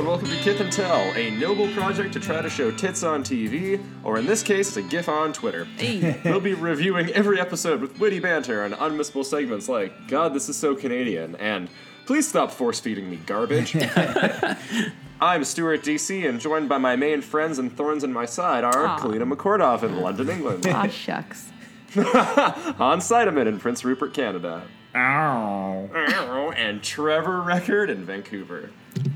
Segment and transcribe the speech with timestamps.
[0.00, 3.22] And welcome to Kith and Tell, a noble project to try to show tits on
[3.22, 5.68] TV, or in this case, a GIF on Twitter.
[6.24, 10.56] we'll be reviewing every episode with witty banter and unmissable segments like, God, this is
[10.56, 11.68] so Canadian, and
[12.06, 13.76] please stop force feeding me garbage.
[15.20, 18.86] I'm Stuart DC, and joined by my main friends and thorns in my side are
[18.86, 18.98] Aw.
[19.00, 21.50] Kalina McCordoff in London, England, Aw, shucks.
[21.92, 24.62] Hans Seidemann in Prince Rupert, Canada,
[24.94, 26.52] Ow.
[26.56, 28.70] and Trevor Record in Vancouver.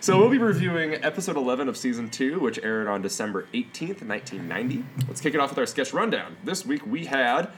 [0.00, 4.84] So we'll be reviewing episode 11 of season 2, which aired on December 18th, 1990.
[5.08, 6.36] Let's kick it off with our sketch rundown.
[6.44, 7.50] This week we had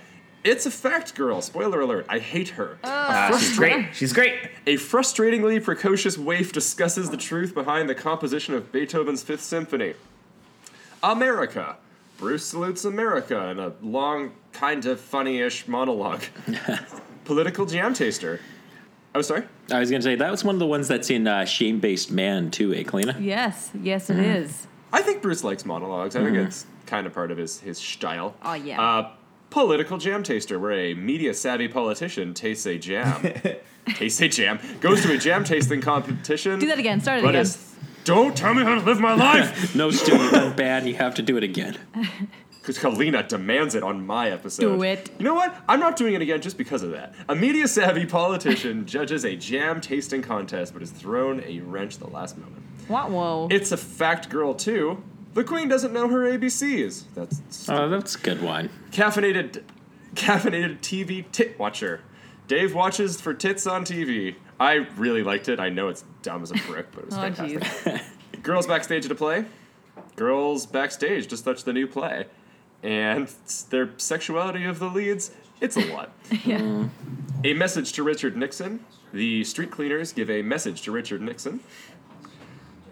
[0.44, 1.42] It's a Fact Girl.
[1.42, 2.78] Spoiler alert, I hate her.
[2.82, 3.94] A, Ah, she's great.
[3.94, 4.34] She's great.
[4.66, 9.92] a frustratingly precocious waif discusses the truth behind the composition of Beethoven's Fifth Symphony.
[11.02, 11.76] America.
[12.16, 16.22] Bruce salutes America in a long, kind of funny-ish monologue.
[17.26, 18.40] Political jam taster.
[19.18, 19.42] Oh, sorry?
[19.72, 21.80] I was going to say that was one of the ones that's in uh, Shame
[21.80, 23.16] Based Man too, eh, Kalina?
[23.20, 24.68] Yes, yes, it is.
[24.92, 26.14] I think Bruce likes monologues.
[26.14, 28.36] I think it's kind of part of his his style.
[28.42, 28.80] Oh, yeah.
[28.80, 29.10] Uh,
[29.50, 33.20] political jam taster, where a media savvy politician tastes a jam.
[33.88, 34.60] tastes a jam.
[34.80, 36.60] Goes to a jam tasting competition.
[36.60, 37.00] Do that again.
[37.00, 37.42] Start it But again.
[37.42, 39.74] is don't tell me how to live my life.
[39.74, 40.86] No, Stu, you done bad.
[40.86, 41.76] You have to do it again.
[42.68, 44.60] Because Kalina demands it on my episode.
[44.76, 45.10] Do it.
[45.18, 45.56] You know what?
[45.66, 47.14] I'm not doing it again just because of that.
[47.26, 52.00] A media savvy politician judges a jam tasting contest, but is thrown a wrench at
[52.00, 52.62] the last moment.
[52.86, 53.10] What?
[53.10, 53.48] Whoa.
[53.50, 55.02] It's a fact girl too.
[55.32, 57.04] The queen doesn't know her ABCs.
[57.14, 58.68] That's Oh, that's a good one.
[58.90, 59.62] caffeinated
[60.14, 62.02] caffeinated TV tit watcher.
[62.48, 64.34] Dave watches for tits on TV.
[64.60, 65.58] I really liked it.
[65.58, 67.60] I know it's dumb as a brick, but it was Oh, fantastic.
[67.62, 68.42] jeez.
[68.42, 69.46] Girls backstage at a play.
[70.16, 72.26] Girls backstage just touched the new play.
[72.82, 73.28] And
[73.70, 75.30] their sexuality of the leads,
[75.60, 76.12] it's a lot.
[76.44, 76.84] yeah.
[77.44, 78.84] a message to Richard Nixon.
[79.12, 81.60] The street cleaners give a message to Richard Nixon.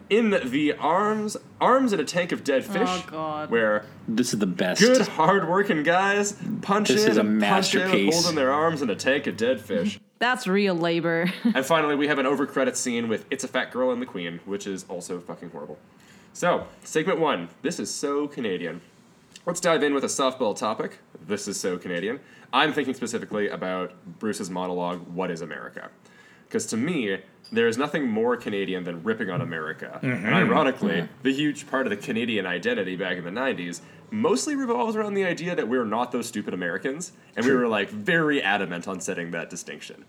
[0.08, 3.50] In the arms, arms in a tank of dead oh, fish, Oh, God.
[3.50, 4.80] where This is the best.
[4.80, 8.14] good, hard-working guys punch This in is a and punch out, masterpiece.
[8.14, 9.98] holding their arms in a tank of dead fish.
[10.20, 11.30] That's real labor.
[11.44, 14.40] and finally, we have an over-credit scene with "It's a Fat Girl and the Queen,"
[14.46, 15.76] which is also fucking horrible.
[16.32, 17.48] So, segment one.
[17.62, 18.80] This is so Canadian.
[19.46, 20.98] Let's dive in with a softball topic.
[21.24, 22.18] This is so Canadian.
[22.52, 25.88] I'm thinking specifically about Bruce's monologue, What is America?
[26.48, 27.20] Because to me,
[27.52, 30.00] there is nothing more Canadian than ripping on America.
[30.02, 30.34] And mm-hmm.
[30.34, 35.14] ironically, the huge part of the Canadian identity back in the 90s mostly revolves around
[35.14, 37.12] the idea that we're not those stupid Americans.
[37.36, 40.06] And we were like very adamant on setting that distinction.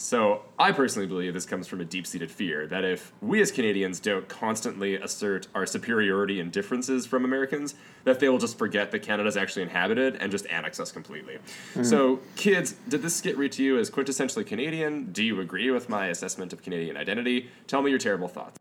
[0.00, 3.52] So, I personally believe this comes from a deep seated fear that if we as
[3.52, 7.74] Canadians don't constantly assert our superiority and differences from Americans,
[8.04, 11.36] that they will just forget that Canada's actually inhabited and just annex us completely.
[11.82, 15.12] So, kids, did this skit read to you as quintessentially Canadian?
[15.12, 17.50] Do you agree with my assessment of Canadian identity?
[17.66, 18.56] Tell me your terrible thoughts.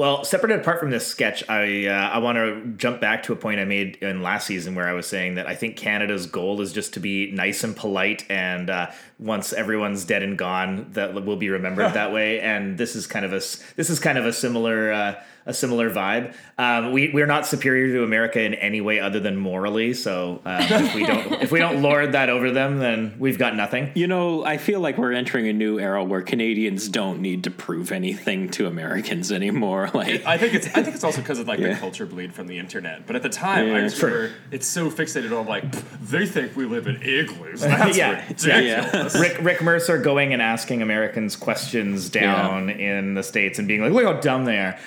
[0.00, 3.34] Well, separate and apart from this sketch, I uh, I want to jump back to
[3.34, 6.24] a point I made in last season where I was saying that I think Canada's
[6.24, 10.86] goal is just to be nice and polite, and uh, once everyone's dead and gone,
[10.94, 12.40] that will be remembered that way.
[12.40, 15.54] And this is kind of a s- this is kind of a similar uh, a
[15.54, 16.34] similar vibe.
[16.58, 19.94] Um, we we're not superior to America in any way other than morally.
[19.94, 23.56] So um, if we don't if we don't lord that over them, then we've got
[23.56, 23.90] nothing.
[23.94, 27.50] You know, I feel like we're entering a new era where Canadians don't need to
[27.50, 29.90] prove anything to Americans anymore.
[30.00, 31.74] Like, I think it's I think it's also because of like Yeah.
[31.74, 33.06] the culture bleed from the internet.
[33.06, 33.80] But at the time, I Yeah.
[33.82, 34.10] just Sure.
[34.10, 35.64] remember it's so fixated on like
[36.00, 37.60] they think we live in igloos.
[37.62, 38.24] That's Yeah.
[38.28, 39.09] ridiculous.
[39.14, 43.92] Rick Rick Mercer going and asking Americans questions down in the states and being like,
[43.92, 44.78] "Look how dumb they are."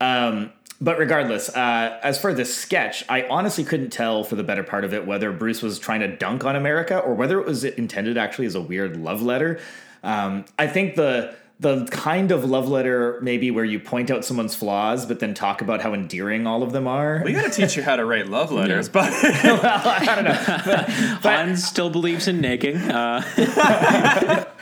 [0.00, 4.64] Um, but regardless, uh, as for this sketch, I honestly couldn't tell for the better
[4.64, 7.62] part of it whether Bruce was trying to dunk on America or whether it was
[7.62, 9.60] intended actually as a weird love letter.
[10.02, 14.54] Um, I think the the kind of love letter maybe where you point out someone's
[14.54, 17.22] flaws but then talk about how endearing all of them are.
[17.24, 20.32] We gotta teach you how to write love letters, but I don't know.
[21.22, 22.80] Hans still believes in negging.
[22.90, 24.44] Uh,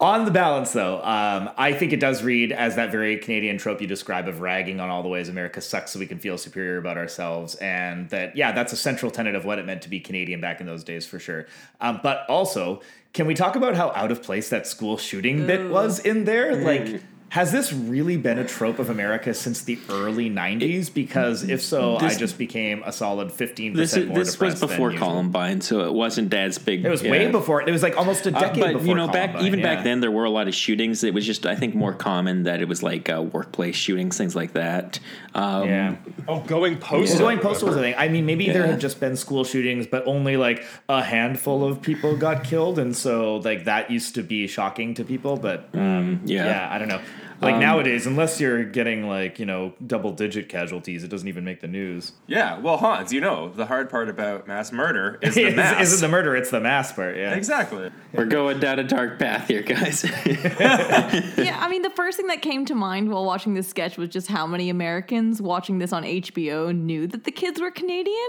[0.00, 3.82] On the balance, though, um, I think it does read as that very Canadian trope
[3.82, 6.78] you describe of ragging on all the ways America sucks so we can feel superior
[6.78, 7.54] about ourselves.
[7.56, 10.58] And that, yeah, that's a central tenet of what it meant to be Canadian back
[10.58, 11.44] in those days for sure.
[11.82, 12.80] Um, but also,
[13.12, 16.56] can we talk about how out of place that school shooting bit was in there?
[16.56, 17.02] Like, mm.
[17.30, 20.92] Has this really been a trope of America since the early '90s?
[20.92, 24.26] Because if so, This- I just became a solid 15 This percent is, more this
[24.28, 25.08] was depressed than before usual.
[25.08, 26.84] Columbine, so it wasn't as big.
[26.84, 27.10] It was yeah.
[27.12, 27.62] way before.
[27.62, 28.86] It was like almost a Uh, decade but before.
[28.88, 29.74] you know, back even yeah.
[29.76, 31.04] back then, there were a lot of shootings.
[31.04, 34.34] It was just, I think, more common that it was like uh, workplace shootings, things
[34.34, 34.98] like that.
[35.34, 35.96] Um, Yeah.
[36.26, 37.16] Oh, going postal.
[37.16, 37.94] Well, going postal was a thing.
[37.96, 38.72] I mean, maybe there Yeah.
[38.72, 42.96] had just been school shootings, but only like a handful of people got killed, and
[42.96, 45.36] so like that used to be shocking to people.
[45.36, 46.46] But um, yeah.
[46.46, 47.00] yeah, I don't know.
[47.40, 51.44] Like Um, nowadays, unless you're getting like you know double digit casualties, it doesn't even
[51.44, 52.12] make the news.
[52.26, 55.80] Yeah, well, Hans, you know, the hard part about mass murder is the mass.
[55.80, 56.36] Isn't the murder?
[56.36, 57.16] It's the mass part.
[57.16, 57.34] Yeah.
[57.34, 57.90] exactly.
[58.12, 60.04] We're going down a dark path here, guys.
[60.26, 64.08] yeah, I mean, the first thing that came to mind while watching this sketch was
[64.10, 68.28] just how many Americans watching this on HBO knew that the kids were Canadian,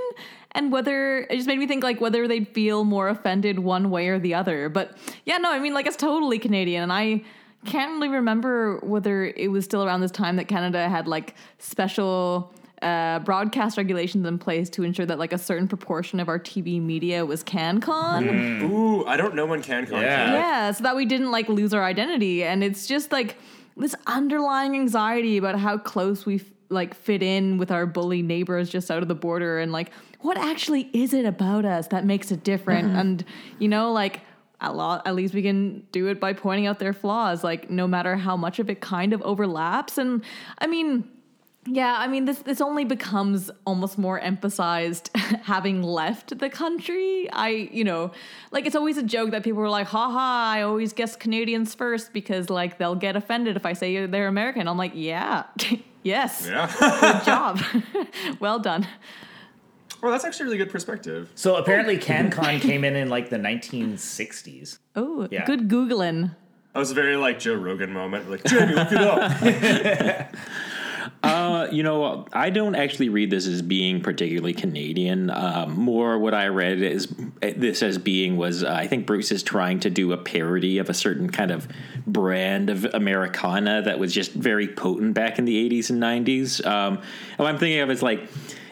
[0.53, 4.07] and whether it just made me think like whether they'd feel more offended one way
[4.07, 4.69] or the other.
[4.69, 7.23] But yeah, no, I mean, like it's totally Canadian, and I
[7.65, 12.53] can't really remember whether it was still around this time that Canada had like special.
[12.81, 16.81] Uh, broadcast regulations in place to ensure that like a certain proportion of our TV
[16.81, 18.63] media was CanCon.
[18.63, 20.33] Ooh, I don't know when CanCon Yeah.
[20.33, 23.37] Yeah, so that we didn't like lose our identity, and it's just like
[23.77, 28.67] this underlying anxiety about how close we f- like fit in with our bully neighbors
[28.67, 29.91] just out of the border, and like
[30.21, 32.95] what actually is it about us that makes it different?
[32.97, 33.23] And
[33.59, 34.21] you know, like
[34.61, 37.87] a lot, at least we can do it by pointing out their flaws, like no
[37.87, 39.97] matter how much of it kind of overlaps.
[39.97, 40.23] And
[40.59, 41.09] I mean.
[41.67, 45.11] Yeah, I mean this this only becomes almost more emphasized
[45.43, 47.29] having left the country.
[47.31, 48.13] I, you know,
[48.49, 50.17] like it's always a joke that people are like, "Haha,
[50.57, 54.67] I always guess Canadians first because like they'll get offended if I say they're American."
[54.67, 55.43] I'm like, "Yeah.
[56.03, 56.47] yes.
[56.49, 56.65] Yeah.
[56.99, 57.61] Good job.
[58.39, 58.87] well done."
[60.01, 61.29] Well, that's actually a really good perspective.
[61.35, 64.79] So apparently, CanCon came in in like the 1960s.
[64.95, 65.45] Oh, Yeah.
[65.45, 66.35] good googling.
[66.73, 68.29] That was a very like Joe Rogan moment.
[68.29, 70.35] Like, Jamie, look it up.
[71.23, 75.29] Uh, you know, I don't actually read this as being particularly Canadian.
[75.29, 79.43] Um, more what I read is this as being was uh, I think Bruce is
[79.43, 81.67] trying to do a parody of a certain kind of
[82.07, 86.65] brand of Americana that was just very potent back in the 80s and 90s.
[86.65, 88.27] Um, and what I'm thinking of is like.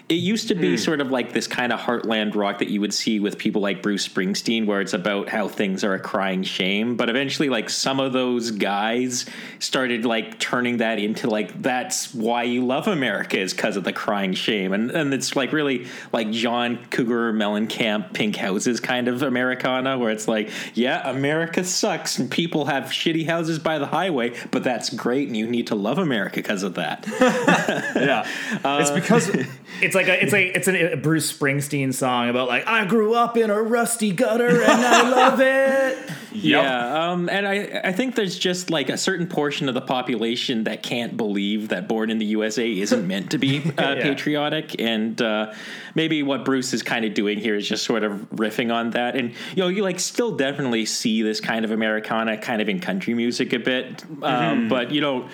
[0.10, 2.96] It used to be sort of like this kind of heartland rock that you would
[2.96, 6.96] see with people like Bruce Springsteen, where it's about how things are a crying shame.
[6.96, 9.28] But eventually, like some of those guys
[9.60, 13.94] started like turning that into like that's why you love America is because of the
[13.94, 19.22] crying shame, and and it's like really like John Cougar Mellencamp, Pink Houses kind of
[19.22, 24.34] Americana, where it's like yeah, America sucks and people have shitty houses by the highway,
[24.50, 27.06] but that's great and you need to love America because of that.
[27.96, 28.28] yeah.
[28.64, 29.30] Uh, it's because
[29.82, 33.38] It's like a, it's like it's a Bruce Springsteen song about like I grew up
[33.38, 35.98] in a rusty gutter and I love it.
[36.32, 40.66] Yeah, um, and I I think there's just like a certain portion of the population
[40.66, 44.02] that can't believe that Born in the USA isn't meant to be uh, Yeah.
[44.04, 45.52] patriotic, and uh,
[45.96, 49.16] maybe what Bruce is kind of doing here is just sort of riffing on that,
[49.16, 52.80] and you know you like still definitely see this kind of Americana kind of in
[52.80, 55.30] country music a bit, um, but you don't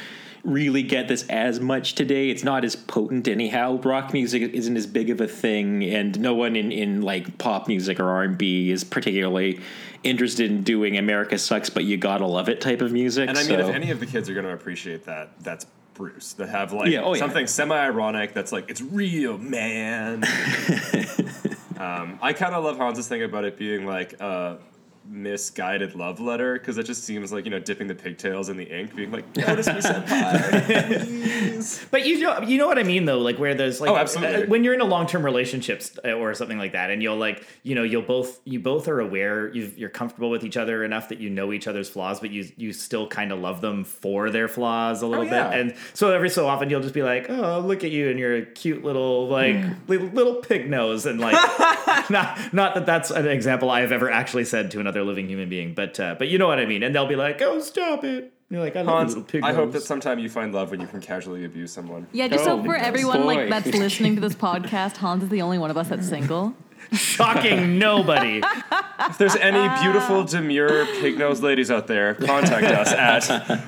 [0.46, 2.30] really get this as much today.
[2.30, 3.80] It's not as potent anyhow.
[3.82, 7.68] Rock music isn't as big of a thing, and no one in, in like pop
[7.68, 9.60] music or R and B is particularly
[10.04, 13.30] interested in doing "America sucks, but you gotta love it" type of music.
[13.30, 15.66] And I mean, so- if any of the kids are going to appreciate that, that's
[15.96, 16.34] Bruce.
[16.34, 17.20] They have like Yeah, oh, yeah.
[17.20, 20.24] something semi-ironic that's like it's real, man.
[21.80, 24.58] um, I kind of love Hans's thing about it being like a
[25.08, 28.64] misguided love letter because it just seems like you know dipping the pigtails in the
[28.66, 33.06] ink, being like, "Notice me, senpai." please." But you know you know what I mean
[33.06, 34.48] though, like where there's like Oh, absolutely.
[34.48, 37.46] when you're in a long term relationships uh, or something like that, and you'll like
[37.64, 41.10] you know you'll both you both are aware you you're comfortable with each other enough
[41.10, 44.30] that you know each other's flaws, but you you still kind of love them for
[44.30, 45.50] their flaws a little Oh, yeah.
[45.52, 48.20] bit, and so every so often you'll just be like, oh look at you and
[48.20, 49.56] you're a cute little like
[49.88, 51.34] little, little pig nose, and like
[52.10, 55.50] not not that that's an example I have ever actually said to another living human
[55.50, 58.04] being, but uh, but you know what I mean, and they'll be like, oh stop
[58.04, 58.32] it.
[58.50, 60.70] You're like, I love Hans, little pig I hope that nose." sometime you find love
[60.70, 62.06] when you can casually abuse someone.
[62.12, 63.36] Yeah, just Oh, so for everyone boy.
[63.36, 66.54] like that's listening to this podcast, Hans is the only one of us that's single.
[66.94, 68.42] Shocking nobody.
[68.98, 73.60] If there's any beautiful, demure, pig-nosed ladies out there, contact us at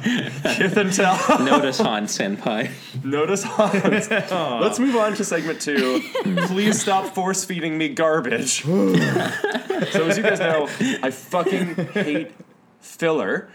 [0.55, 1.43] Kith and Tell.
[1.43, 2.71] notice Han Senpai.
[3.03, 4.09] Notice Hans.
[4.31, 6.01] Let's move on to segment two.
[6.47, 8.63] Please stop force feeding me garbage.
[8.63, 10.67] so as you guys know,
[11.03, 12.31] I fucking hate
[12.79, 13.49] filler.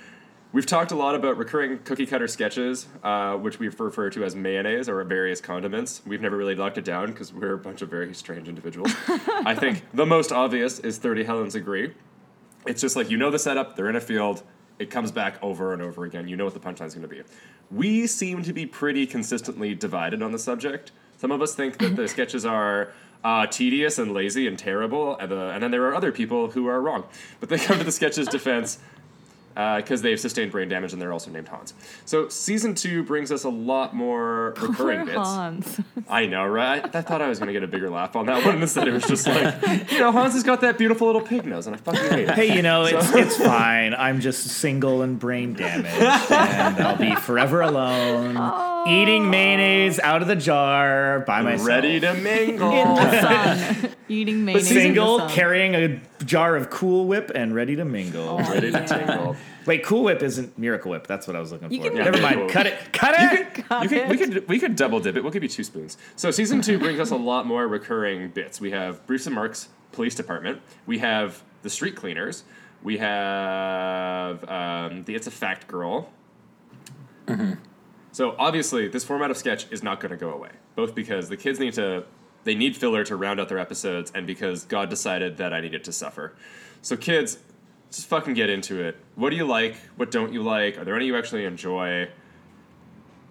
[0.53, 4.37] We've talked a lot about recurring cookie cutter sketches, uh, which we refer to as
[4.37, 6.03] mayonnaise or various condiments.
[6.07, 8.93] We've never really locked it down because we're a bunch of very strange individuals.
[9.09, 11.95] I think the most obvious is 30 Helens Agree.
[12.67, 14.43] It's just like you know the setup, they're in a field,
[14.79, 16.29] It comes back over and over again.
[16.29, 17.23] You know what the punchline's going to be.
[17.71, 20.93] We seem to be pretty consistently divided on the subject.
[21.17, 22.93] Some of us think that the sketches are
[23.25, 26.67] uh, tedious and lazy and terrible, and, uh, and then there are other people who
[26.67, 27.05] are wrong.
[27.41, 28.79] But they come to the sketch's defense
[29.55, 31.75] Uh, because they've sustained brain damage and they're also named Hans.
[32.07, 35.17] So season two brings us a lot more recurring Poor bits.
[35.19, 35.81] Hans.
[36.09, 36.83] I know, right?
[36.95, 38.63] I thought I was going to get a bigger laugh on that one.
[38.63, 41.67] Instead, it was just like, you know, Hans has got that beautiful little pig nose,
[41.67, 42.31] and I fucking hate it.
[42.31, 43.93] Hey, you know, it's it's fine.
[43.95, 48.37] I'm just single and brain damaged, and I'll be forever alone,
[48.89, 51.69] eating mayonnaise out of the jar by myself.
[51.69, 52.73] Ready to mingle.
[52.73, 54.71] in the sun, eating mayonnaise.
[54.71, 55.29] in the Single, sun.
[55.31, 58.39] carrying a jar of Cool Whip, and ready to mingle.
[58.39, 58.87] Ready to Yeah.
[58.87, 59.37] tingle.
[59.67, 61.07] Wait, Cool Whip isn't Miracle Whip.
[61.07, 61.91] That's what I was looking You for.
[61.91, 62.51] can- Never mind.
[62.51, 62.93] Cut it.
[62.93, 63.57] Cut it.
[63.83, 65.23] You could, we could we could double dip it.
[65.23, 65.97] We'll give you two spoons.
[66.17, 68.61] So season two brings us a lot more recurring bits.
[68.61, 70.61] We have Bruce and Mark's police department.
[70.87, 72.45] We have the street cleaners.
[72.83, 76.11] We have um, the It's a Fact girl.
[78.15, 80.51] So obviously, this format of sketch is not going to go away.
[80.77, 82.05] Both because the kids need to
[82.45, 85.85] they need filler to round out their episodes, and because God decided that I needed
[85.85, 86.35] to suffer.
[86.81, 87.39] So kids,
[87.91, 88.97] just fucking get into it.
[89.15, 89.77] What do you like?
[89.97, 90.79] What don't you like?
[90.79, 92.09] Are there any you actually enjoy?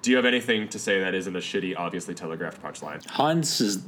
[0.01, 3.05] Do you have anything to say that isn't a shitty, obviously telegraphed punchline?
[3.09, 3.83] Hans is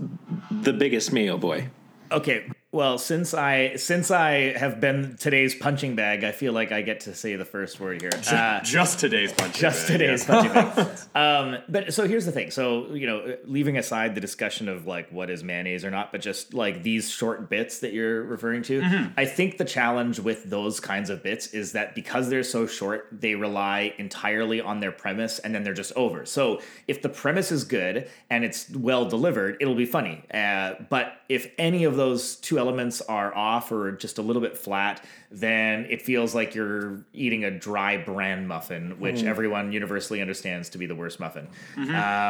[0.51, 1.69] the biggest Mayo boy.
[2.11, 2.49] Okay.
[2.73, 7.01] Well, since I since I have been today's punching bag, I feel like I get
[7.01, 8.09] to say the first word here.
[8.27, 9.53] Uh, just today's punchline.
[9.53, 10.87] just today's punching bag.
[11.15, 12.49] Um, but so here's the thing.
[12.49, 16.21] So you know, leaving aside the discussion of like what is mayonnaise or not, but
[16.21, 18.81] just like these short bits that you're referring to,
[19.15, 23.07] I think the challenge with those kinds of bits is that because they're so short,
[23.11, 26.25] they rely entirely on their premise, and then they're just over.
[26.25, 30.23] So if the premise is good and it's well delivered, it'll be funny.
[30.33, 34.58] Uh, but if any of those two elements are off or just a little bit
[34.58, 40.70] flat, then it feels like you're eating a dry bran muffin, which everyone universally understands
[40.70, 41.48] to be the worst muffin.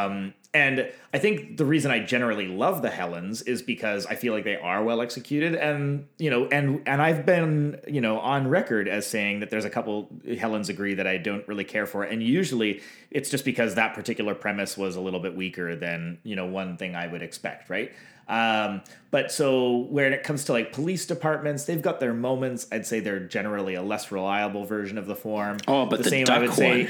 [0.08, 4.34] Um, and I think the reason I generally love the Helens is because I feel
[4.34, 8.48] like they are well executed, and you know, and and I've been you know on
[8.48, 12.04] record as saying that there's a couple Helens agree that I don't really care for,
[12.04, 16.36] and usually it's just because that particular premise was a little bit weaker than you
[16.36, 17.92] know one thing I would expect, right?
[18.28, 22.68] Um, but so when it comes to like police departments, they've got their moments.
[22.72, 25.58] I'd say they're generally a less reliable version of the form.
[25.68, 26.52] Oh, but the same duck one.
[26.52, 26.90] Say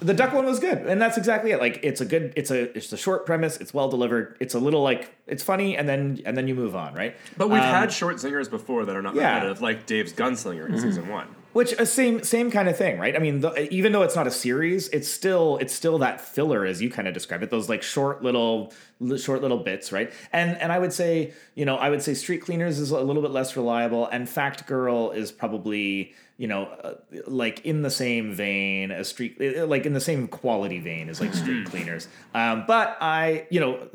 [0.00, 1.58] the duck one was good, and that's exactly it.
[1.60, 3.56] Like it's a good, it's a it's a short premise.
[3.58, 4.36] It's well delivered.
[4.40, 7.14] It's a little like it's funny, and then and then you move on, right?
[7.36, 9.34] But we've Um, had short zingers before that are not yeah.
[9.34, 11.26] repetitive, like Dave's Gunslinger in season one.
[11.58, 13.16] Which a same same kind of thing, right?
[13.16, 16.64] I mean, the, even though it's not a series, it's still it's still that filler
[16.64, 17.50] as you kind of describe it.
[17.50, 18.72] Those like short little
[19.16, 20.12] short little bits, right?
[20.32, 23.22] And and I would say, you know, I would say Street Cleaners is a little
[23.22, 26.94] bit less reliable, and Fact Girl is probably you know uh,
[27.26, 31.20] like in the same vein as Street, uh, like in the same quality vein as
[31.20, 32.06] like Street Cleaners.
[32.34, 33.88] Um, but I, you know.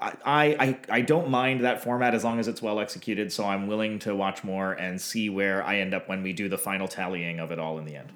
[0.00, 3.32] I, I I don't mind that format as long as it's well executed.
[3.32, 6.48] So I'm willing to watch more and see where I end up when we do
[6.48, 8.08] the final tallying of it all in the end.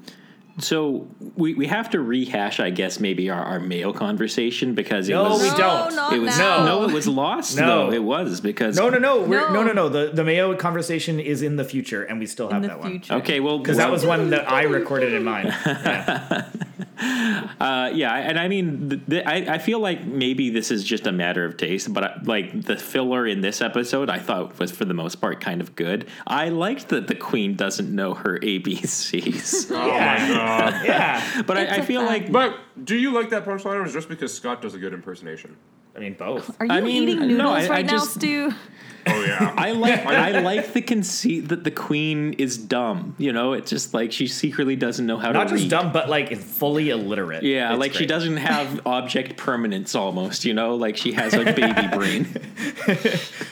[0.58, 5.14] So we, we have to rehash, I guess, maybe our, our Mayo conversation because it
[5.14, 5.96] No, was we don't.
[5.96, 6.66] Not it was now.
[6.66, 7.56] no, it was lost.
[7.56, 7.86] No.
[7.88, 9.62] No, it was because No, no, no, we're, no, No.
[9.62, 9.88] no, no.
[9.88, 12.80] The the Mayo conversation is in the future, and we still have in the that
[12.80, 13.02] one.
[13.10, 15.46] Okay, well, because well, that was one that I recorded in mine.
[15.46, 16.48] Yeah.
[17.60, 21.06] Uh, yeah, and I mean, th th I, I feel like maybe this is just
[21.06, 24.72] a matter of taste, but I, like the filler in this episode, I thought was
[24.72, 26.08] for the most part kind of good.
[26.26, 30.26] I liked that the queen doesn't know her ABCs, Oh Yeah.
[30.28, 30.84] my god.
[30.84, 32.24] yeah, but I, It's I a feel fact.
[32.24, 34.78] like But do you like that punchline, or is it just because Scott does a
[34.78, 35.56] good impersonation?
[35.96, 36.56] I mean both.
[36.60, 38.52] Are you I mean, eating no, noodles I- right I now, just- Stu?
[39.04, 39.52] Oh yeah.
[39.56, 43.16] I like I like the conceit that the queen is dumb.
[43.18, 45.70] You know, it's just like she secretly doesn't know how Not to Not just read.
[45.70, 47.42] dumb, but like fully illiterate.
[47.42, 51.42] Yeah, It's like she doesn't have object permanence almost, you know, like she has a
[51.42, 52.28] baby brain.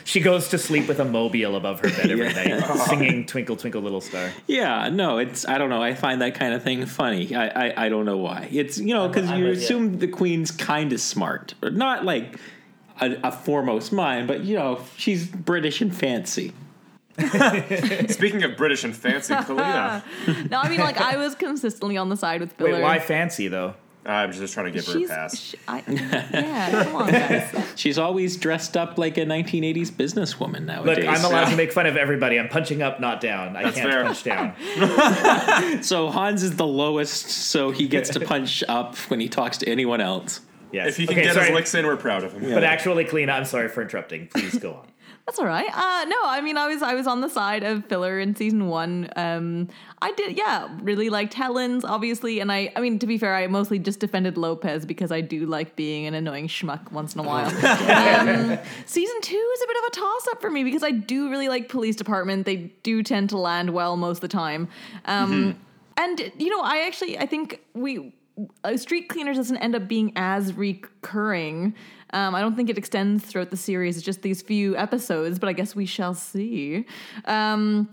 [0.04, 3.80] She goes to sleep with a mobile above her bed every night, singing "Twinkle Twinkle
[3.82, 5.82] Little Star." Yeah, no, it's I don't know.
[5.82, 7.34] I find that kind of thing funny.
[7.34, 8.48] I I, I don't know why.
[8.52, 9.64] It's you know because I'm you with you.
[9.64, 12.29] assume the queen's kind of smart, but not like
[13.00, 16.52] a, a foremost mind, but you know she's British and fancy.
[18.08, 20.02] Speaking of British and fancy, Kalina.
[20.50, 22.72] no, I mean like I was consistently on the side with filler.
[22.72, 23.74] Wait, why fancy though?
[24.06, 25.38] I'm just trying to give her a She's, pass.
[25.38, 27.54] sh- I, yeah, come on, guys.
[27.76, 31.04] She's always dressed up like a 1980s businesswoman nowadays.
[31.04, 31.50] Look, I'm allowed yeah.
[31.50, 32.38] to make fun of everybody.
[32.38, 33.58] I'm punching up, not down.
[33.58, 34.04] I That's can't fair.
[34.04, 35.82] punch down.
[35.82, 39.68] So Hans is the lowest, so he gets to punch up when he talks to
[39.68, 40.40] anyone else.
[40.72, 40.88] Yes.
[40.88, 41.46] If he can Okay, get sorry.
[41.46, 42.42] his licks in, we're proud of him.
[42.52, 44.28] But actually, Kalina, I'm sorry for interrupting.
[44.28, 44.86] Please go on.
[45.26, 45.68] That's all right.
[45.72, 48.66] Uh, no, I mean, I was I was on the side of filler in season
[48.66, 49.08] one.
[49.14, 49.68] Um,
[50.02, 53.46] I did, yeah, really liked Helen's, obviously, and I, I mean, to be fair, I
[53.46, 57.22] mostly just defended Lopez because I do like being an annoying schmuck once in a
[57.22, 57.46] while.
[57.48, 61.30] um, season two is a bit of a toss up for me because I do
[61.30, 62.44] really like Police Department.
[62.44, 64.68] They do tend to land well most of the time,
[65.04, 65.54] um,
[65.96, 68.12] and you know, I actually I think we
[68.64, 71.74] A street Cleaners doesn't end up being as recurring.
[72.12, 73.96] Um, I don't think it extends throughout the series.
[73.96, 76.86] It's just these few episodes, but I guess we shall see.
[77.26, 77.88] Um,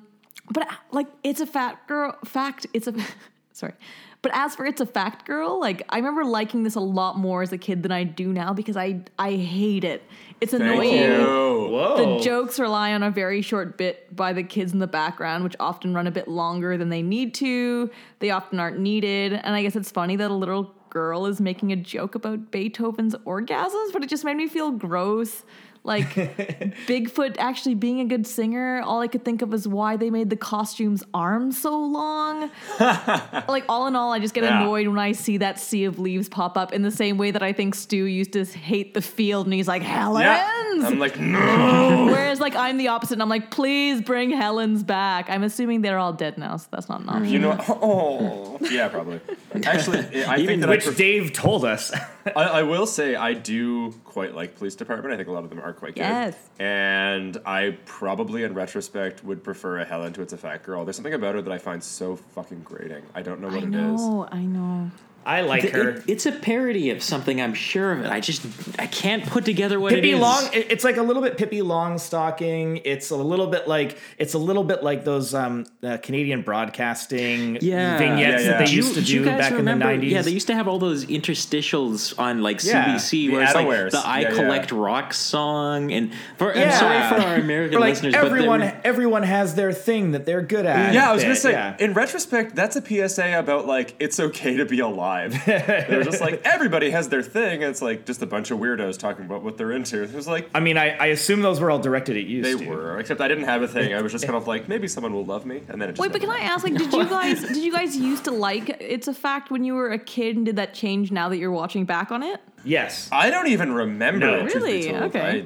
[0.49, 2.65] but like, it's a fat girl fact.
[2.73, 2.93] It's a
[3.51, 3.73] sorry.
[4.21, 7.43] But as for it's a fact girl, like I remember liking this a lot more
[7.43, 10.03] as a kid than I do now because I I hate it.
[10.41, 10.91] It's Thank annoying.
[10.93, 11.69] you.
[11.71, 12.17] Whoa.
[12.17, 15.55] The jokes rely on a very short bit by the kids in the background, which
[15.59, 17.89] often run a bit longer than they need to.
[18.19, 19.33] They often aren't needed.
[19.33, 23.15] And I guess it's funny that a little girl is making a joke about Beethoven's
[23.25, 25.43] orgasms, but it just made me feel gross.
[25.87, 26.09] Like
[26.85, 30.29] Bigfoot actually being a good singer, all I could think of is why they made
[30.29, 32.51] the costume's arms so long.
[32.79, 34.61] like all in all, I just get Yeah.
[34.61, 37.41] annoyed when I see that sea of leaves pop up in the same way that
[37.41, 40.23] I think Stu used to hate the field and he's like, Helens!
[40.25, 40.87] Yeah.
[40.87, 42.05] I'm like, no.
[42.11, 45.29] Whereas like I'm the opposite and I'm like, please bring Helen's back.
[45.29, 47.29] I'm assuming they're all dead now, so that's not an option.
[47.29, 49.21] You know, oh, yeah, probably.
[49.65, 51.93] Actually, I Even think that I, Which pref- Dave told us.
[52.35, 55.13] I, I will say I do quite like police department.
[55.13, 56.01] I think a lot of them are quite good.
[56.01, 56.35] Yes.
[56.57, 60.83] And I probably, in retrospect, would prefer a Helen to It's a Fat Girl.
[60.83, 63.03] There's something about her that I find so fucking grating.
[63.13, 63.71] I don't know what I it is.
[64.01, 64.89] know, I know.
[65.27, 66.01] I like It- her.
[66.07, 67.41] it's a parody of something.
[67.41, 68.09] I'm sure of it.
[68.09, 68.43] I just
[68.79, 70.19] I can't put together what Pippi it is.
[70.21, 70.49] Long.
[70.53, 72.81] It's like a little bit Pippi Longstocking.
[72.85, 77.57] It's a little bit like it's a little bit like those um, uh, Canadian broadcasting
[77.61, 77.97] Yeah.
[77.97, 78.75] vignettes Yeah, that they yeah.
[78.77, 80.11] used to you do back remember, in the '90s.
[80.11, 83.67] Yeah, they used to have all those interstitials on like CBC, the where it's like
[83.91, 84.35] the "I Yeah, yeah.
[84.35, 85.91] Collect Rock" song.
[85.91, 90.11] And for, I'm sorry for our American like listeners, everyone, but everyone has their thing
[90.11, 90.93] that they're good at.
[90.93, 91.51] Yeah, I was gonna say.
[91.51, 91.75] yeah.
[91.79, 95.16] In retrospect, that's a PSA about like it's okay to be alive.
[95.45, 97.63] They're just like everybody has their thing.
[97.63, 100.03] And it's like just a bunch of weirdos talking about what they're into.
[100.03, 102.41] It was like I mean, I, I assume those were all directed at you.
[102.41, 102.69] they Stu.
[102.69, 103.93] were, except I didn't have a thing.
[103.93, 106.01] I was just kind of like maybe someone will love me, and then it just
[106.01, 108.31] Wait, but can never I ask, like, did you guys did you guys used to
[108.31, 111.37] like It's a Fact when you were a kid, and did that change now that
[111.37, 112.39] you're watching back on it?
[112.63, 113.09] Yes.
[113.11, 114.19] I don't even remember.
[114.25, 114.45] No.
[114.45, 114.93] it, Really?
[114.93, 115.19] Okay.
[115.19, 115.45] I,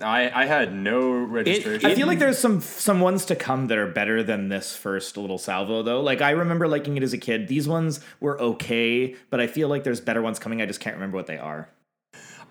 [0.00, 1.90] I I had no registration.
[1.90, 5.16] I feel like there's some some ones to come that are better than this first
[5.16, 6.00] little salvo though.
[6.00, 7.48] Like I remember liking it as a kid.
[7.48, 10.62] These ones were okay, but I feel like there's better ones coming.
[10.62, 11.68] I just can't remember what they are.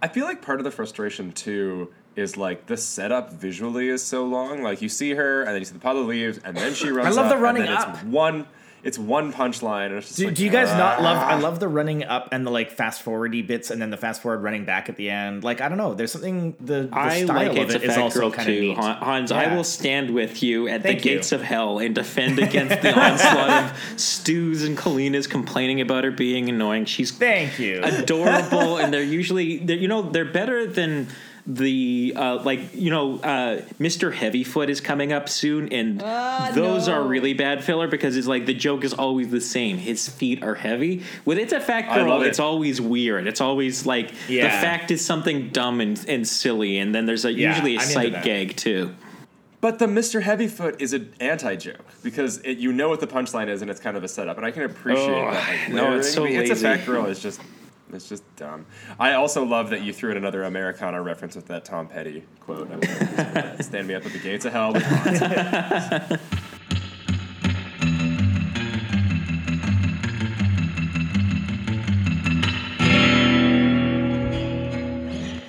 [0.01, 4.25] I feel like part of the frustration too is like the setup visually is so
[4.25, 4.63] long.
[4.63, 6.89] Like you see her, and then you see the pile of leaves, and then she
[6.91, 7.17] runs.
[7.17, 7.95] I love up, the and running then up.
[7.95, 8.47] It's one.
[8.84, 11.17] It's one punchline, and it's Do, like, do you guys not love?
[11.17, 11.39] I ah.
[11.39, 14.41] love the running up and the like fast forwardy bits, and then the fast forward
[14.41, 15.44] running back at the end.
[15.44, 15.94] Like I don't know.
[15.94, 18.50] There's something the, the I style like of it's it a is also girl kind
[18.50, 18.62] of too.
[18.62, 18.78] neat.
[18.78, 21.15] Han- Hans, I will stand with you at Thank the you.
[21.15, 26.12] gates of hell and defend against the onslaught of stews and Kalina's complaining about her
[26.12, 26.86] being annoying.
[26.86, 27.82] She's Thank you.
[27.84, 31.08] adorable, and they're usually they're, you know they're better than
[31.47, 34.13] the uh, like you know uh, Mr.
[34.13, 35.99] Heavyfoot is coming up soon, and
[36.56, 36.93] those no.
[36.93, 39.77] are really bad filler because it's like the joke is always the same.
[39.77, 41.04] His feet are heavy.
[41.25, 42.27] With it's a fact girl, it.
[42.27, 43.27] it's always weird.
[43.27, 47.32] It's always like the fact is something dumb and, and silly, and then there's a,
[47.34, 48.93] Yeah, usually a I'm sight gag too.
[49.62, 50.23] But the Mr.
[50.23, 53.95] Heavyfoot is an anti-joke because it, you know what the punchline is, and it's kind
[53.95, 55.60] of a setup, and I can appreciate Oh, that.
[55.67, 56.49] Like, no, it's so layering.
[56.49, 56.80] It's a lazy.
[56.80, 57.06] fat girl.
[57.06, 57.39] It's just,
[57.93, 58.65] it's just dumb.
[58.99, 62.69] I also love that you threw in another Americana reference with that Tom Petty quote.
[62.69, 64.73] Gonna Stand me up at the gates of hell.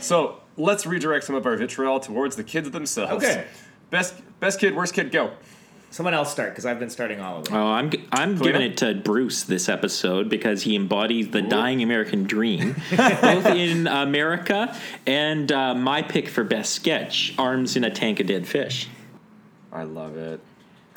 [0.02, 3.24] So let's redirect some of our vitriol towards the kids themselves.
[3.24, 3.46] Okay.
[3.90, 5.30] Best best kid, worst kid, go.
[5.92, 7.54] Someone else start because I've been starting all of them.
[7.54, 8.42] Oh, I'm g- I'm Kalina?
[8.44, 13.86] giving it to Bruce this episode because he embodies the dying American dream, both in
[13.86, 14.74] America
[15.06, 18.88] and uh, my pick for best sketch: arms in a tank of dead fish.
[19.70, 20.40] I love it.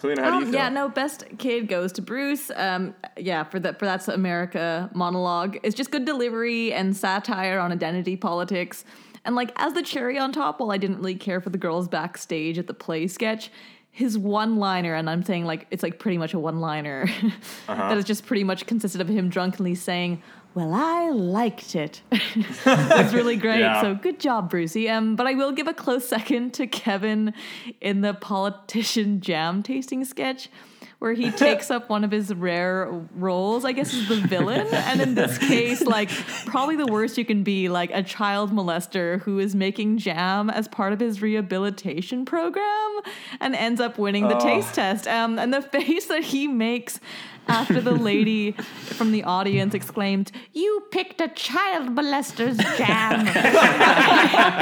[0.01, 0.53] Kalina, how do you Um, feel?
[0.53, 2.49] yeah, no, best kid goes to Bruce.
[2.55, 5.57] Um, yeah, for that for that's America monologue.
[5.61, 8.85] It's just good delivery and satire on identity politics.
[9.25, 11.87] And like as the cherry on top, while I didn't really care for the girls
[11.87, 13.49] backstage at the play sketch,
[13.95, 17.05] his one liner, and I'm saying like it's like pretty much a one liner
[17.69, 17.89] uh-huh.
[17.89, 20.21] that is just pretty much consisted of him drunkenly saying,
[20.55, 22.01] Well, I liked it.
[22.63, 23.59] That's really great.
[23.59, 23.81] Yeah.
[23.81, 24.89] So good job, Brucey.
[24.89, 27.33] Um, but I will give a close second to Kevin
[27.81, 30.49] in the politician jam tasting sketch,
[30.99, 34.65] where he takes up one of his rare roles, I guess, is the villain.
[34.71, 36.09] And in this case, like,
[36.45, 40.69] probably the worst you can be, like a child molester who is making jam as
[40.69, 43.01] part of his rehabilitation program
[43.41, 45.05] and ends up winning the taste test.
[45.05, 47.01] Um, and the face that he makes
[47.47, 53.27] after the lady from the audience exclaimed, "You picked a child molester's jam."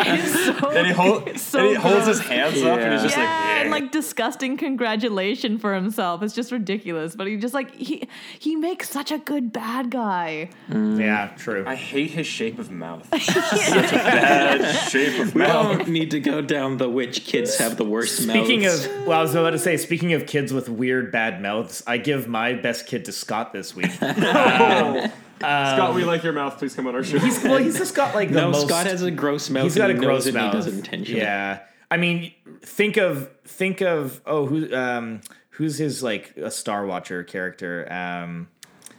[0.06, 2.18] It's so- And he, hold, it's so and he holds gross.
[2.20, 6.22] his hands up and he's just yeah, like, and like disgusting congratulation for himself.
[6.24, 7.16] It's just ridiculous.
[7.16, 8.08] But he just like he
[8.40, 10.50] he makes such a good bad guy.
[10.70, 11.00] Mm.
[11.00, 11.64] Yeah, true.
[11.68, 13.08] I hate his shape of mouth.
[13.24, 15.78] Such a bad shape of We mouth.
[15.78, 18.86] don't need to go down the which kids have the worst Speaking mouths.
[18.86, 21.98] of, well, I was about to say, speaking of kids with weird bad mouths, I
[21.98, 23.92] give my best kid to Scott this week.
[25.44, 26.58] Scott, we like your mouth.
[26.58, 27.20] Please come on our show.
[27.20, 28.68] He's, well, he's just got like the no, most.
[28.68, 29.64] Scott has a gross mouth.
[29.64, 30.54] he's got a he gross knows it and mouth.
[30.54, 31.22] He does it intentionally.
[31.22, 31.60] Yeah,
[31.92, 37.24] I mean, think of think of oh who um who's his like a Star Watcher
[37.24, 38.48] character um.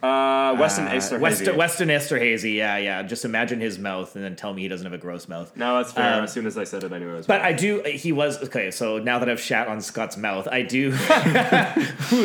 [0.03, 1.19] Uh, Weston Uh, Esterhazy.
[1.19, 3.03] Weston, Weston Esterhazy, yeah, yeah.
[3.03, 5.55] Just imagine his mouth and then tell me he doesn't have a gross mouth.
[5.55, 6.15] No, that's fair.
[6.15, 7.27] Um, as soon as I said it, I knew it was.
[7.27, 7.41] But.
[7.41, 7.81] I do.
[7.81, 8.71] He was okay.
[8.71, 10.91] So now that I've shat on Scott's mouth, I do.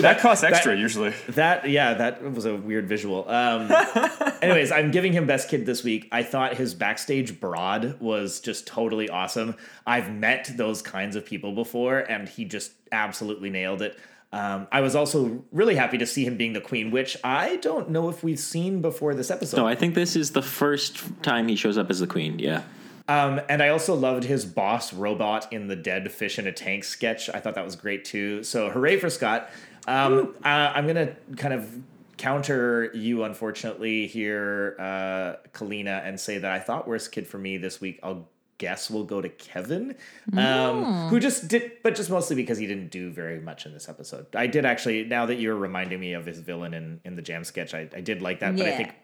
[0.00, 1.14] that costs extra usually.
[1.30, 3.28] That yeah, that was a weird visual.
[3.28, 3.70] Um,
[4.42, 6.08] anyways, I'm giving him best kid this week.
[6.12, 9.54] I thought his backstage broad was just totally awesome.
[9.86, 13.98] I've met those kinds of people before, and he just absolutely nailed it.
[14.32, 17.90] Um, I was also really happy to see him being the queen, which I don't
[17.90, 19.56] know if we've seen before this episode.
[19.56, 22.38] No, I think this is the first time he shows up as the queen.
[22.38, 22.62] Yeah.
[23.08, 26.84] Um, and I also loved his boss robot in the dead fish in a tank
[26.84, 27.28] sketch.
[27.28, 28.44] I thought that was great too.
[28.44, 29.50] So hooray for Scott.
[29.88, 31.68] Um, uh, I'm gonna kind of
[32.16, 37.56] counter you, unfortunately, here, uh, Kalina, and say that I thought worst kid for me
[37.56, 37.98] this week.
[38.02, 38.28] I'll
[38.60, 39.96] guess will go to Kevin,
[40.36, 43.88] um, who just did, but just mostly because he didn't do very much in this
[43.88, 44.26] episode.
[44.36, 45.04] I did actually.
[45.04, 48.02] Now that you're reminding me of his villain in in the jam sketch, I, I
[48.02, 48.56] did like that.
[48.56, 48.94] But I think.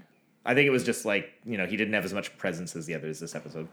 [0.48, 2.86] I think it was just like, you know, he didn't have as much presence as
[2.86, 3.66] the others this episode.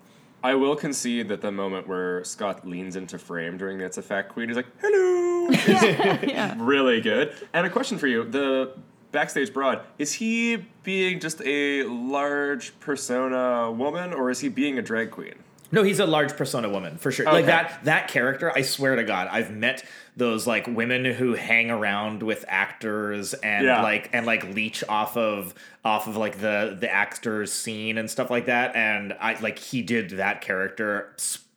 [0.43, 4.01] I will concede that the moment where Scott leans into frame during the It's a
[4.01, 7.31] Fact Queen, he's like, hello, is really good.
[7.53, 8.23] And a question for you.
[8.23, 8.73] The
[9.13, 14.81] backstage broad, is he being just a large persona woman or is he being a
[14.81, 15.35] drag queen?
[15.73, 17.25] No, he's a large persona woman for sure.
[17.27, 17.35] Okay.
[17.37, 19.83] Like that that character, I swear to God, I've met
[20.15, 23.81] those like women who hang around with actors and Yeah.
[23.81, 28.29] like and like leech off of off of like the the actors scene and stuff
[28.29, 28.75] like that.
[28.75, 31.15] And I like he did that character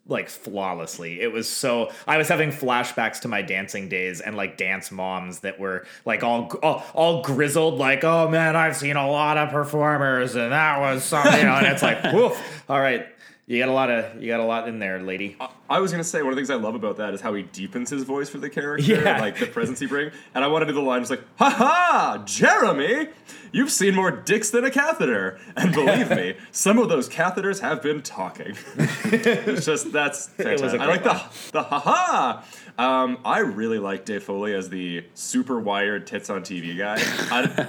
[0.09, 1.21] like flawlessly.
[1.21, 5.41] It was so I was having flashbacks to my dancing days and like dance moms
[5.41, 9.51] that were like all all, all grizzled like, "Oh man, I've seen a lot of
[9.51, 12.41] performers and that was something." you know, and it's like, "Woof.
[12.69, 13.07] All right.
[13.49, 15.37] You got a lot of you got a lot in there, lady."
[15.71, 17.43] I was gonna say one of the things I love about that is how he
[17.45, 19.21] deepens his voice for the character, Yeah.
[19.21, 20.13] like the presence he brings.
[20.35, 23.09] And I want to do the line just like, "Ha ha, Jeremy,
[23.53, 27.83] you've seen more dicks than a catheter." And believe me, some of those catheters have
[27.83, 28.57] been talking.
[29.05, 30.81] it's just that's fantastic.
[30.81, 31.21] I like the
[31.53, 32.45] the ha ha.
[32.79, 36.97] Um, I really like Dave Foley as the super wired tits on TV guy.
[37.31, 37.67] I,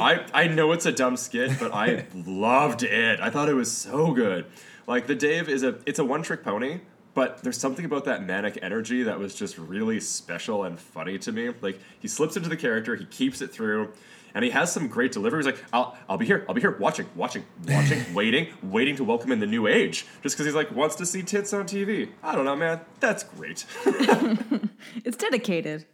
[0.34, 3.20] I I know it's a dumb skit, but I loved it.
[3.20, 4.46] I thought it was so good.
[4.88, 6.80] Like the Dave is a it's a one trick pony,
[7.12, 11.30] but there's something about that manic energy that was just really special and funny to
[11.30, 11.50] me.
[11.60, 13.92] Like he slips into the character, he keeps it through,
[14.32, 15.44] and he has some great deliveries.
[15.44, 19.30] Like, I'll I'll be here, I'll be here, watching, watching, watching, waiting, waiting to welcome
[19.30, 20.06] in the new age.
[20.22, 22.08] Just because he's like wants to see tits on TV.
[22.22, 22.80] I don't know, man.
[22.98, 23.66] That's great.
[25.04, 25.84] It's dedicated.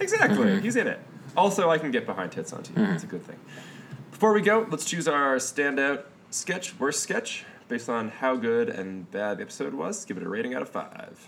[0.00, 0.60] Exactly.
[0.62, 1.00] He's in it.
[1.36, 2.94] Also, I can get behind tits on TV.
[2.94, 3.10] It's a mm.
[3.10, 3.38] good thing.
[4.12, 9.10] Before we go, let's choose our standout sketch, worst sketch, based on how good and
[9.10, 10.04] bad the episode was.
[10.04, 11.18] Give it a rating out of five.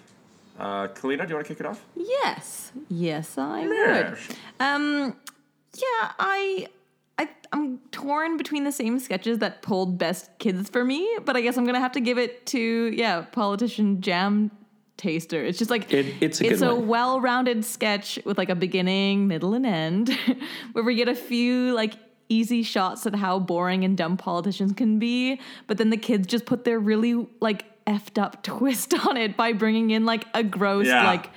[0.59, 1.85] Uh, Kalina, do you want to kick it off?
[1.97, 4.19] Yes, yes, I would.
[4.59, 5.17] Um,
[5.75, 6.67] yeah, I,
[7.19, 11.41] I, I'm torn between the same sketches that pulled best kids for me, but I
[11.41, 12.59] guess I'm gonna have to give it to
[12.95, 14.51] yeah, politician jam
[14.99, 15.43] taster.
[15.43, 16.89] It's just like It- it's a it's good a one.
[16.89, 20.11] well-rounded sketch with like a beginning, middle, and end,
[20.73, 21.95] where we get a few like
[22.31, 26.47] easy shots at how boring and dumb politicians can be, but then the kids just
[26.47, 30.87] put their really like effed up twist on it by bringing in like a gross
[30.87, 31.05] Yeah.
[31.07, 31.29] like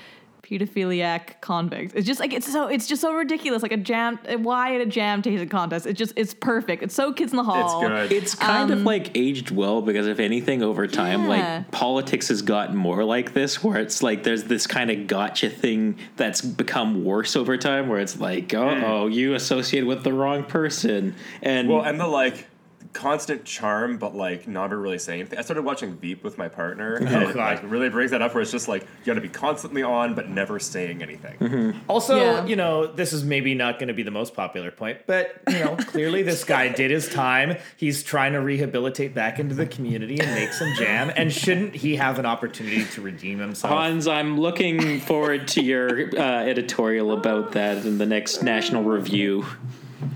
[0.44, 1.94] pedophiliac convict.
[1.96, 3.64] It's just like it's so it's just so ridiculous.
[3.64, 5.86] Like a jam why at a jam tasting contest.
[5.88, 6.84] It's just it's perfect.
[6.84, 7.82] It's so kids in the hall.
[7.82, 8.12] It's good.
[8.12, 11.58] It's kind of like aged well because if anything, over time, Um, Yeah.
[11.58, 15.50] like politics has gotten more like this, where it's like there's this kind of gotcha
[15.50, 20.14] thing that's become worse over time, where it's like, oh, oh, you associated with the
[20.14, 22.48] wrong person, and Well, and the like
[22.94, 25.40] constant charm, but like never really saying anything.
[25.40, 27.36] I started watching Veep with my partner, and it God.
[27.36, 30.14] like, really brings that up where it's just like you got to be constantly on,
[30.14, 31.82] but never saying anything.
[31.88, 32.46] Also, Yeah.
[32.46, 35.60] you know, this is maybe not going to be the most popular point, but you
[35.60, 37.58] know, clearly this guy did his time.
[37.78, 41.12] He's trying to rehabilitate back into the community and make some jam.
[41.16, 43.74] And shouldn't he have an opportunity to redeem himself?
[43.74, 49.46] Hans, I'm looking forward to your uh, editorial about that in the next National Review.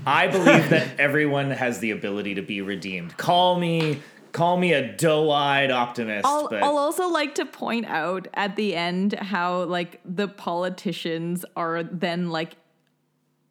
[0.06, 3.16] I believe that everyone has the ability to be redeemed.
[3.16, 4.00] Call me,
[4.32, 8.74] call me a doe-eyed optimist, I'll, but I'll also like to point out at the
[8.74, 12.56] end how like the politicians are then like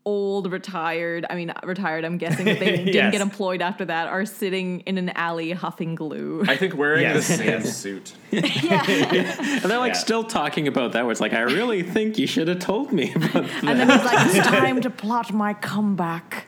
[0.08, 4.26] old retired i mean retired i'm guessing that they didn't get employed after that are
[4.26, 7.78] sitting in an alley huffing glue I think wearing Yes, the same yes.
[7.78, 8.08] suit.
[8.32, 10.06] And they're like Yeah.
[10.08, 11.04] still talking about that.
[11.04, 13.64] Where it's like, I really think you should have told me about that.
[13.70, 16.48] and then he's like it's time to plot my comeback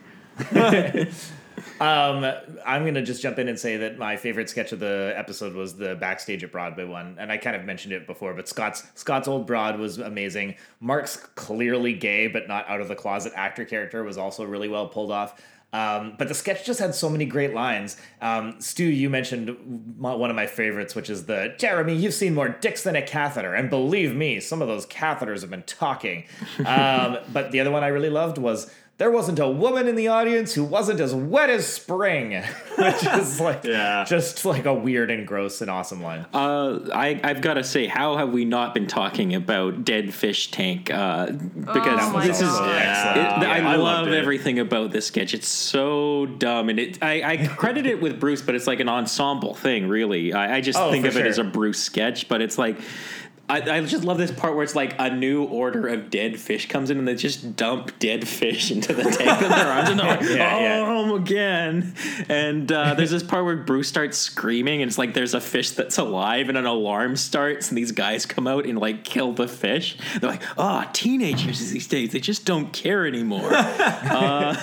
[1.80, 2.24] Um,
[2.66, 5.76] I'm gonna just jump in and say that my favorite sketch of the episode was
[5.76, 9.28] the backstage at Broadway one, and I kind of mentioned it before, but Scott's Scott's
[9.28, 10.56] old broad was amazing.
[10.80, 14.88] Mark's clearly gay, but not out of the closet actor character was also really well
[14.88, 15.40] pulled off.
[15.72, 17.96] Um, but the sketch just had so many great lines.
[18.20, 21.94] Um, Stu, you mentioned one of my favorites, which is the Jeremy.
[21.94, 25.50] You've seen more dicks than a catheter, and believe me, some of those catheters have
[25.50, 26.24] been talking.
[26.70, 30.08] Um, but the other one I really loved was there wasn't a woman in the
[30.08, 32.32] audience who wasn't as wet as spring,
[32.78, 34.04] which is like Yeah.
[34.06, 36.26] just like a weird and gross and awesome line.
[36.34, 40.50] Uh, I, I've got to say, how have we not been talking about Dead Fish
[40.50, 40.90] Tank?
[40.90, 42.48] Uh, because Oh this is.
[42.48, 42.76] God.
[42.76, 43.50] It, excellent.
[43.50, 44.12] I, I love it.
[44.14, 45.32] everything about this sketch.
[45.32, 47.02] It's so dumb, and it.
[47.02, 50.34] I, I credit it with Bruce, but it's like an ensemble thing, really.
[50.34, 52.76] I, I just Oh, think for of it as a Bruce sketch, but it's like.
[53.50, 56.68] I, I just love this part where it's like a new order of dead fish
[56.68, 59.98] comes in and they just dump dead fish into the tank with their arms and
[59.98, 60.86] they're like, Yeah, oh, yeah.
[60.86, 61.94] home again.
[62.28, 65.70] And uh, there's this part where Bruce starts screaming and it's like there's a fish
[65.70, 69.48] that's alive and an alarm starts and these guys come out and like kill the
[69.48, 69.98] fish.
[70.20, 73.50] They're like, oh, teenagers these days, they just don't care anymore.
[73.52, 74.56] uh,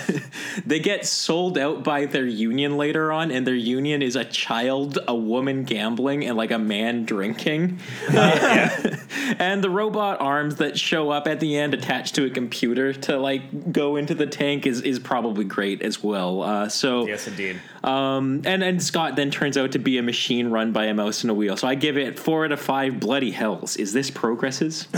[0.66, 4.98] they get sold out by their union later on and their union is a child,
[5.10, 7.80] a woman gambling, and like a man drinking.
[9.40, 13.18] and the robot arms that show up at the end attached to a computer to
[13.18, 16.44] like go into the tank is is probably great as well.
[16.44, 17.60] Uh, so Yes, indeed.
[17.84, 21.24] um, and and Scott then turns out to be a machine run by a mouse
[21.24, 21.58] and a wheel.
[21.58, 23.76] So I give it four out of five bloody hells.
[23.78, 24.88] Is this progresses?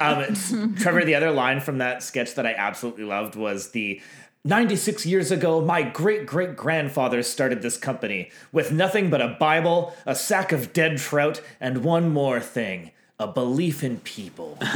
[0.00, 4.00] Um, Trevor, the other line from that sketch that I absolutely loved was the
[4.44, 9.92] 96 years ago, my great great grandfather started this company with nothing but a Bible,
[10.06, 14.58] a sack of dead trout, and one more thing a belief in people.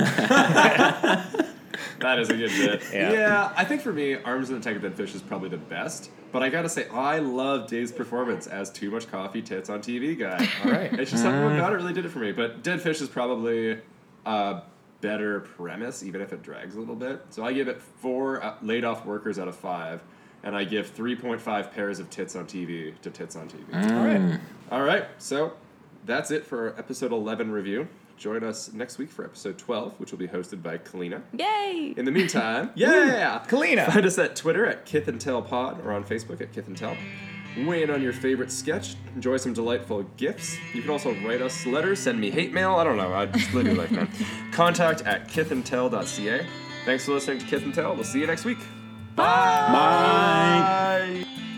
[2.00, 2.82] That is a good bit.
[2.92, 3.52] Yeah.
[3.56, 6.10] I think for me, Arms in the Tank of Dead Fish is probably the best.
[6.32, 10.18] But I gotta say, I love Dave's performance as Too Much Coffee Tits on TV
[10.18, 10.48] guy.
[10.64, 10.92] All right.
[10.92, 12.32] It's just something about it really did it for me.
[12.32, 13.78] But Dead Fish is probably
[14.26, 14.62] a
[15.00, 17.22] better premise, even if it drags a little bit.
[17.30, 20.02] So I give it four uh, laid off workers out of five.
[20.44, 23.72] And I give 3.5 pairs of tits on TV to tits on TV.
[23.72, 24.40] All right.
[24.72, 25.52] All right, so
[26.04, 27.86] that's it for episode 11 review.
[28.22, 31.22] Join us next week for episode 12, which will be hosted by Kalina.
[31.36, 33.92] yay In the meantime, yeah, Kalina.
[33.92, 36.76] Find us at Twitter at Kith and Tell Pod or on Facebook at Kith and
[36.76, 36.96] Tell.
[37.66, 38.94] Weigh in on your favorite sketch.
[39.16, 40.56] Enjoy some delightful gifts.
[40.72, 42.76] You can also write us letters, send me hate mail.
[42.76, 43.12] I don't know.
[43.12, 44.08] I just live your life, man.
[44.52, 46.46] Contact at kithandtell.ca.
[46.84, 47.92] Thanks for listening to Kith and Tell.
[47.92, 48.58] We'll see you next week.
[49.16, 49.72] Bye.
[49.72, 51.26] Bye.
[51.26, 51.51] God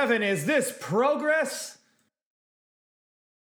[0.00, 1.69] heaven, is this progress?